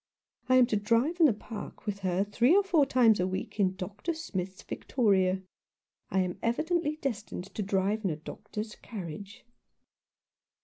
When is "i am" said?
0.49-0.65, 6.09-6.39